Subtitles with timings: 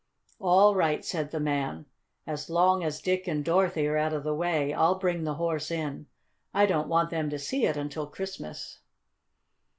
[0.39, 1.85] "All right," said the man.
[2.25, 5.69] "As long as Dick and Dorothy are out of the way I'll bring the Horse
[5.69, 6.07] in.
[6.55, 8.79] I don't want them to see it until Christmas."